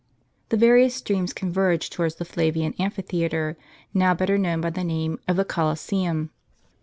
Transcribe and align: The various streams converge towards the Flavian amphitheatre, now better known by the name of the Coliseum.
The 0.49 0.57
various 0.57 0.95
streams 0.95 1.31
converge 1.31 1.91
towards 1.91 2.15
the 2.15 2.25
Flavian 2.25 2.73
amphitheatre, 2.79 3.55
now 3.93 4.15
better 4.15 4.39
known 4.39 4.59
by 4.59 4.71
the 4.71 4.83
name 4.83 5.19
of 5.27 5.35
the 5.37 5.45
Coliseum. 5.45 6.31